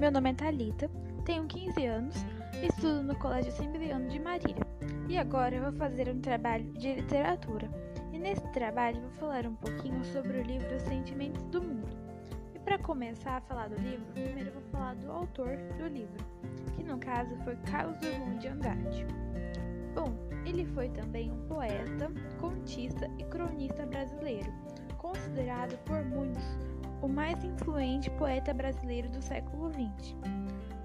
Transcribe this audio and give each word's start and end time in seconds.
Meu 0.00 0.12
nome 0.12 0.30
é 0.30 0.34
Thalita, 0.34 0.88
tenho 1.24 1.44
15 1.48 1.84
anos, 1.86 2.14
estudo 2.62 3.02
no 3.02 3.16
Colégio 3.16 3.50
Sembriano 3.50 4.08
de 4.08 4.20
Marília 4.20 4.64
e 5.08 5.18
agora 5.18 5.60
vou 5.60 5.72
fazer 5.72 6.08
um 6.08 6.20
trabalho 6.20 6.70
de 6.74 6.94
literatura. 6.94 7.68
E 8.12 8.18
nesse 8.18 8.46
trabalho 8.52 9.00
vou 9.00 9.10
falar 9.10 9.44
um 9.44 9.56
pouquinho 9.56 10.04
sobre 10.04 10.38
o 10.38 10.42
livro 10.42 10.78
Sentimentos 10.78 11.42
do 11.46 11.60
Mundo. 11.60 11.96
E 12.54 12.60
para 12.60 12.78
começar 12.78 13.38
a 13.38 13.40
falar 13.40 13.70
do 13.70 13.74
livro, 13.74 14.06
primeiro 14.14 14.52
vou 14.52 14.62
falar 14.70 14.94
do 14.94 15.10
autor 15.10 15.56
do 15.76 15.88
livro, 15.88 16.24
que 16.76 16.84
no 16.84 16.96
caso 16.98 17.34
foi 17.42 17.56
Carlos 17.68 17.98
Drummond 17.98 18.38
de 18.38 18.46
Andrade. 18.46 19.06
Bom, 19.96 20.14
ele 20.46 20.64
foi 20.64 20.90
também 20.90 21.32
um 21.32 21.48
poeta, 21.48 22.08
contista 22.40 23.10
e 23.18 23.24
cronista 23.24 23.84
brasileiro, 23.84 24.52
considerado 24.96 25.76
por 25.78 26.04
muitos 26.04 26.67
o 27.00 27.08
mais 27.08 27.42
influente 27.44 28.10
poeta 28.10 28.52
brasileiro 28.52 29.08
do 29.08 29.22
século 29.22 29.70
XX. 29.70 30.16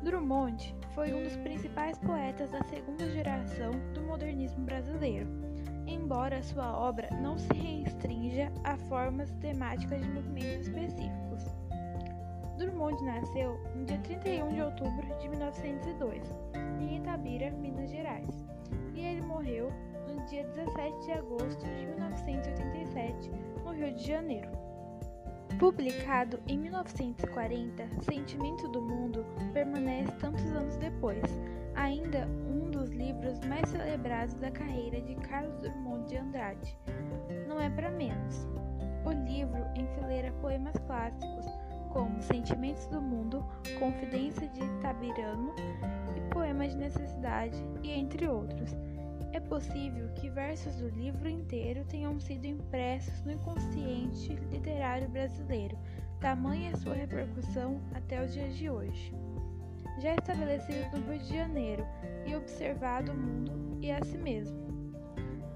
Drummond 0.03 0.75
foi 0.93 1.13
um 1.13 1.23
dos 1.23 1.35
principais 1.37 1.97
poetas 1.99 2.51
da 2.51 2.61
segunda 2.63 3.09
geração 3.09 3.71
do 3.93 4.01
modernismo 4.03 4.63
brasileiro, 4.65 5.27
embora 5.87 6.43
sua 6.43 6.77
obra 6.77 7.09
não 7.21 7.37
se 7.37 7.53
restrinja 7.53 8.51
a 8.63 8.77
formas 8.77 9.31
temáticas 9.41 10.01
de 10.01 10.09
movimentos 10.09 10.67
específicos. 10.67 11.45
Drummond 12.57 13.03
nasceu 13.03 13.59
no 13.75 13.85
dia 13.85 13.97
31 13.99 14.53
de 14.53 14.61
outubro 14.61 15.17
de 15.19 15.29
1902, 15.29 16.21
em 16.79 16.97
Itabira, 16.97 17.49
Minas 17.51 17.89
Gerais, 17.89 18.45
e 18.93 18.99
ele 18.99 19.21
morreu 19.21 19.71
no 20.07 20.23
dia 20.25 20.43
17 20.43 21.05
de 21.05 21.11
agosto 21.13 21.65
de 21.65 21.85
1987, 21.87 23.31
no 23.63 23.71
Rio 23.71 23.93
de 23.95 24.05
Janeiro. 24.05 24.72
Publicado 25.59 26.39
em 26.47 26.57
1940, 26.57 27.87
Sentimento 28.01 28.67
do 28.67 28.81
Mundo 28.81 29.25
permanece 29.53 30.11
tantos 30.13 30.45
anos 30.51 30.75
depois, 30.77 31.21
ainda 31.75 32.27
um 32.47 32.69
dos 32.69 32.89
livros 32.89 33.39
mais 33.41 33.69
celebrados 33.69 34.35
da 34.35 34.51
carreira 34.51 35.01
de 35.01 35.15
Carlos 35.15 35.55
Drummond 35.59 36.07
de 36.09 36.17
Andrade. 36.17 36.77
Não 37.47 37.59
é 37.59 37.69
para 37.69 37.91
menos. 37.91 38.47
O 39.05 39.11
livro 39.11 39.63
enfileira 39.75 40.31
poemas 40.41 40.75
clássicos 40.85 41.45
como 41.91 42.21
Sentimentos 42.21 42.87
do 42.87 42.99
Mundo, 42.99 43.45
Confidência 43.79 44.47
de 44.49 44.61
Tabirano 44.81 45.53
e 46.17 46.33
Poemas 46.33 46.71
de 46.71 46.77
Necessidade, 46.77 47.63
e 47.83 47.91
entre 47.91 48.27
outros. 48.27 48.75
É 49.53 49.55
possível 49.55 50.09
que 50.15 50.31
versos 50.31 50.77
do 50.77 50.89
livro 50.89 51.29
inteiro 51.29 51.85
tenham 51.85 52.19
sido 52.19 52.47
impressos 52.47 53.21
no 53.21 53.33
inconsciente 53.33 54.33
literário 54.51 55.07
brasileiro, 55.07 55.77
tamanha 56.19 56.75
sua 56.75 56.95
repercussão 56.95 57.79
até 57.93 58.23
os 58.23 58.33
dias 58.33 58.55
de 58.55 58.67
hoje. 58.67 59.13
Já 59.99 60.15
estabelecido 60.15 60.97
no 60.97 61.11
Rio 61.11 61.19
de 61.19 61.37
Janeiro 61.37 61.85
e 62.25 62.35
observado 62.35 63.11
o 63.11 63.15
mundo 63.15 63.77
e 63.79 63.91
a 63.91 64.03
si 64.03 64.17
mesmo. 64.17 64.57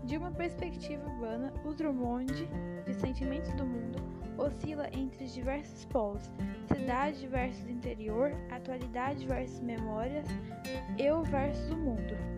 De 0.03 0.15
uma 0.15 0.29
perspectiva 0.29 1.03
urbana, 1.03 1.51
o 1.65 1.73
Drummond, 1.73 2.47
de 2.85 2.93
Sentimentos 2.93 3.51
do 3.55 3.65
Mundo, 3.65 3.97
oscila 4.37 4.87
entre 4.93 5.25
os 5.25 5.33
diversos 5.33 5.85
polos, 5.85 6.29
cidade 6.67 7.25
versus 7.25 7.67
interior, 7.67 8.29
atualidade 8.51 9.25
versus 9.25 9.59
memórias, 9.59 10.27
eu 10.99 11.23
versus 11.23 11.71
o 11.71 11.75
mundo 11.75 12.36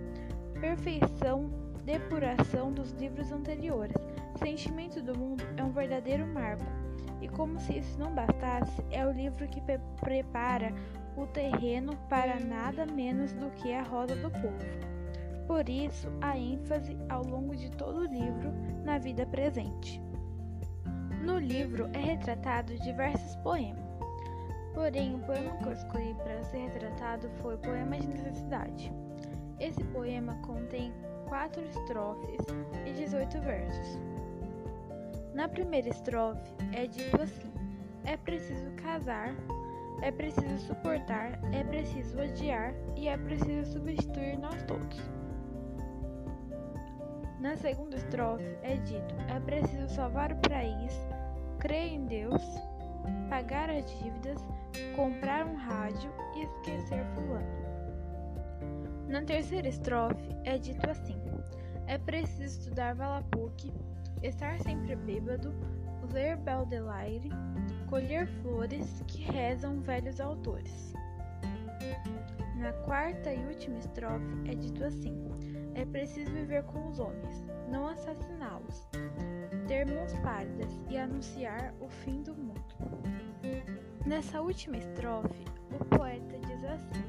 perfeição, 0.60 1.50
depuração 1.86 2.72
dos 2.72 2.92
livros 2.92 3.32
anteriores. 3.32 3.96
Sentimento 4.38 5.02
do 5.02 5.18
Mundo 5.18 5.44
é 5.58 5.64
um 5.64 5.72
verdadeiro 5.72 6.28
marco, 6.28 6.66
e 7.22 7.28
como 7.28 7.60
se 7.60 7.80
isso 7.80 8.00
não 8.00 8.14
bastasse, 8.14 8.84
é 8.92 9.06
o 9.06 9.12
livro 9.12 9.48
que 9.48 9.62
pre 9.62 9.80
prepara 10.00 10.74
o 11.18 11.26
terreno 11.28 11.98
para 12.08 12.40
nada 12.40 12.86
menos 12.86 13.34
do 13.34 13.50
que 13.52 13.74
a 13.74 13.84
Rosa 13.84 14.16
do 14.16 14.32
Povo. 14.32 14.90
Por 15.48 15.68
isso, 15.68 16.08
a 16.22 16.38
ênfase 16.38 16.98
ao 17.10 17.24
longo 17.24 17.56
de 17.56 17.72
todo 17.72 18.02
o 18.02 18.06
livro 18.06 18.54
na 18.84 18.98
vida 18.98 19.26
presente. 19.26 20.02
No 21.24 21.40
livro 21.40 21.90
é 21.94 22.00
retratado 22.00 22.78
diversos 22.80 23.36
poemas. 23.38 23.90
Porém, 24.74 25.16
o 25.16 25.20
poema 25.20 25.58
que 25.58 25.66
eu 25.66 25.74
escolhi 25.74 26.14
para 26.14 26.44
ser 26.44 26.70
retratado 26.70 27.30
foi 27.42 27.58
Poema 27.58 28.00
de 28.00 28.08
Necessidade. 28.08 28.94
Esse 29.60 29.84
poema 29.86 30.36
contém 30.46 30.94
quatro 31.28 31.62
estrofes 31.64 32.42
e 32.86 32.94
18 32.94 33.42
versos. 33.42 34.00
Na 35.34 35.48
primeira 35.48 35.90
estrofe 35.90 36.42
é 36.74 36.88
dito 36.88 37.22
assim: 37.22 37.52
é 38.06 38.18
preciso 38.18 38.72
casar, 38.72 39.36
é 40.02 40.12
preciso 40.12 40.58
suportar, 40.60 41.40
é 41.54 41.64
preciso 41.64 42.20
odiar 42.20 42.74
e 42.96 43.08
é 43.08 43.18
preciso 43.18 43.74
substituir 43.74 44.38
nós 44.40 44.64
todos. 44.64 45.00
Na 47.40 47.56
segunda 47.56 47.96
estrofe 47.96 48.58
é 48.64 48.76
dito: 48.78 49.16
é 49.28 49.40
preciso 49.40 49.88
salvar 49.90 50.32
o 50.32 50.38
país, 50.50 50.94
crer 51.60 51.94
em 51.94 52.06
Deus, 52.06 52.42
pagar 53.30 53.70
as 53.70 53.86
dívidas, 54.00 54.44
comprar 54.96 55.46
um 55.46 55.56
rádio 55.56 56.12
e 56.36 56.44
esquecer 56.44 57.06
Fulano. 57.14 57.69
Na 59.10 59.24
terceira 59.24 59.68
estrofe 59.68 60.36
é 60.46 60.60
dito 60.60 60.88
assim: 60.88 61.20
É 61.88 61.98
preciso 61.98 62.60
estudar 62.60 62.94
Valapuc, 62.94 63.74
estar 64.22 64.60
sempre 64.60 64.96
bêbado, 64.96 65.52
ler 66.14 66.38
Baudelaire, 66.38 67.32
colher 67.90 68.28
flores 68.28 69.04
que 69.08 69.24
rezam 69.24 69.82
velhos 69.82 70.22
autores. 70.22 70.94
Na 72.58 72.72
quarta 72.86 73.34
e 73.34 73.44
última 73.48 73.80
estrofe 73.80 74.32
é 74.46 74.54
dito 74.54 74.84
assim: 74.84 75.18
É 75.74 75.84
preciso 75.86 76.32
viver 76.32 76.64
com 76.66 76.88
os 76.88 77.00
homens, 77.00 77.44
não 77.68 77.88
assassiná-los, 77.88 78.88
ter 79.68 79.88
mãos 79.88 80.14
pálidas 80.20 80.80
e 80.88 80.96
anunciar 80.96 81.74
o 81.80 81.90
fim 81.90 82.22
do 82.22 82.36
mundo. 82.36 82.62
Nessa 84.06 84.40
última 84.40 84.78
estrofe, 84.78 85.49
assim: 86.68 87.04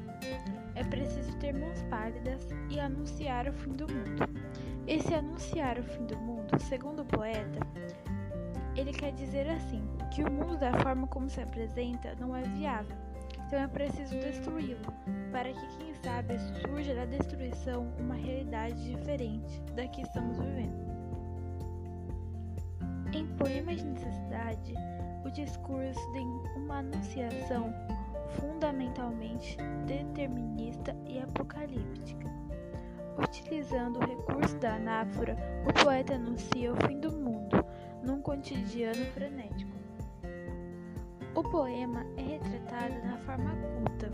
é 0.75 0.83
preciso 0.83 1.35
ter 1.37 1.53
mãos 1.53 1.81
pálidas 1.83 2.47
e 2.69 2.79
anunciar 2.79 3.47
o 3.47 3.53
fim 3.53 3.71
do 3.71 3.87
mundo. 3.87 4.29
Esse 4.87 5.13
anunciar 5.13 5.77
o 5.79 5.83
fim 5.83 6.05
do 6.05 6.17
mundo, 6.17 6.59
segundo 6.59 7.01
o 7.01 7.05
poeta, 7.05 7.59
ele 8.75 8.91
quer 8.91 9.11
dizer 9.13 9.49
assim: 9.49 9.83
que 10.11 10.23
o 10.23 10.31
mundo 10.31 10.57
da 10.57 10.73
forma 10.79 11.07
como 11.07 11.29
se 11.29 11.41
apresenta 11.41 12.15
não 12.19 12.35
é 12.35 12.41
viável, 12.41 12.97
então 13.45 13.59
é 13.59 13.67
preciso 13.67 14.17
destruí-lo, 14.19 14.93
para 15.31 15.51
que, 15.51 15.77
quem 15.77 15.93
sabe, 15.95 16.37
surja 16.61 16.95
da 16.95 17.05
destruição 17.05 17.87
uma 17.99 18.15
realidade 18.15 18.91
diferente 18.95 19.61
da 19.75 19.87
que 19.87 20.01
estamos 20.01 20.37
vivendo. 20.39 20.91
Em 23.13 23.27
Poemas 23.35 23.77
de 23.77 23.85
Necessidade, 23.85 24.73
o 25.25 25.29
discurso 25.29 26.11
tem 26.13 26.25
uma 26.55 26.79
anunciação 26.79 27.73
fundamentalmente 28.39 29.57
determinista 29.85 30.95
e 31.05 31.19
apocalíptica. 31.19 32.29
Utilizando 33.17 33.97
o 33.97 34.05
recurso 34.05 34.57
da 34.57 34.75
anáfora, 34.75 35.37
o 35.67 35.83
poeta 35.83 36.15
anuncia 36.15 36.73
o 36.73 36.75
fim 36.87 36.99
do 36.99 37.11
mundo 37.11 37.63
num 38.03 38.21
cotidiano 38.21 39.05
frenético. 39.13 39.71
O 41.35 41.43
poema 41.43 42.05
é 42.17 42.21
retratado 42.21 42.95
na 43.05 43.17
forma 43.19 43.51
culta 43.55 44.09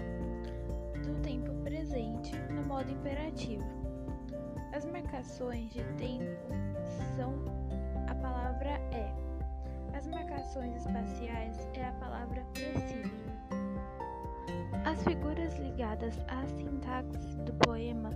do 1.04 1.22
tempo 1.22 1.52
presente, 1.64 2.36
no 2.52 2.64
modo 2.64 2.92
imperativo. 2.92 3.66
As 4.74 4.86
marcações 4.86 5.72
de 5.72 5.84
tempo 5.96 6.38
são 7.16 7.34
a 8.08 8.16
palavra 8.16 8.80
é. 8.92 9.12
As 9.96 10.06
marcações 10.06 10.76
espaciais 10.76 11.68
é 11.74 11.87
ligadas 15.88 16.20
à 16.28 16.46
sintaxe 16.48 17.38
do 17.46 17.54
poema 17.66 18.10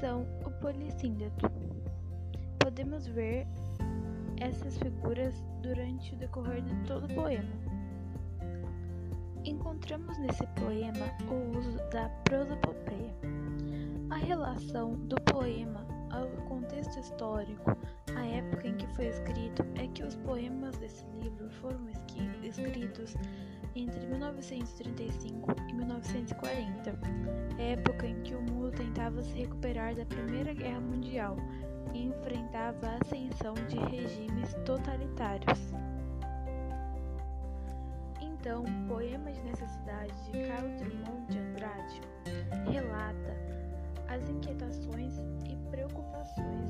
são 0.00 0.22
o 0.46 0.50
polissíndeto. 0.62 1.50
Podemos 2.58 3.06
ver 3.06 3.46
essas 4.40 4.78
figuras 4.78 5.34
durante 5.60 6.14
o 6.14 6.16
decorrer 6.16 6.62
de 6.62 6.74
todo 6.86 7.04
o 7.04 7.14
poema. 7.14 7.50
Encontramos 9.44 10.16
nesse 10.18 10.46
poema 10.58 11.06
o 11.28 11.58
uso 11.58 11.76
da 11.90 12.08
prosopopeia. 12.24 13.14
A 14.08 14.16
relação 14.16 14.94
do 15.06 15.16
poema 15.20 15.86
ao 16.10 16.26
contexto 16.48 16.98
histórico, 16.98 17.76
a 18.16 18.26
época 18.26 18.66
em 18.66 18.76
que 18.76 18.86
foi 18.94 19.08
escrito, 19.08 19.62
é 19.76 19.86
que 19.88 20.02
os 20.02 20.16
poemas 20.16 20.76
desse 20.78 21.04
livro 21.20 21.50
foram 21.60 21.86
escritos 22.42 23.14
entre 23.74 24.06
1935 24.06 25.54
e 25.68 25.72
1940, 25.72 26.98
época 27.58 28.06
em 28.06 28.20
que 28.22 28.34
o 28.34 28.42
mundo 28.42 28.70
tentava 28.72 29.22
se 29.22 29.38
recuperar 29.38 29.94
da 29.94 30.04
Primeira 30.04 30.52
Guerra 30.52 30.80
Mundial 30.80 31.36
e 31.94 32.06
enfrentava 32.06 32.86
a 32.86 32.98
ascensão 33.02 33.54
de 33.68 33.76
regimes 33.90 34.54
totalitários. 34.64 35.58
Então, 38.20 38.64
Poema 38.88 39.30
de 39.30 39.40
Necessidade 39.42 40.14
de 40.24 40.48
Carlos 40.48 40.80
Drummond 40.80 41.26
de 41.28 41.38
Andrade 41.38 42.00
relata 42.70 43.36
as 44.08 44.28
inquietações 44.28 45.14
e 45.48 45.56
preocupações 45.70 46.69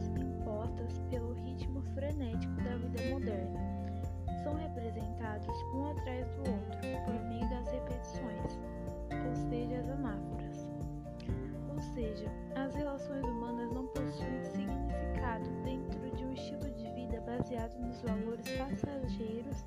nos 17.90 18.02
valores 18.02 18.48
passageiros 18.50 19.64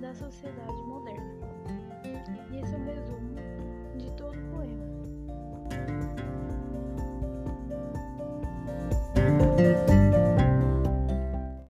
da 0.00 0.12
sociedade 0.14 0.82
moderna. 0.88 1.41